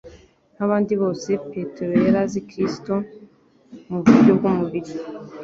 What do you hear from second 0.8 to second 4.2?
bose, Petero yari azi Kristo mu